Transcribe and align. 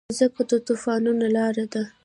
مځکه 0.09 0.43
د 0.49 0.51
طوفانونو 0.67 1.25
لاره 1.35 1.65
ده. 1.73 1.83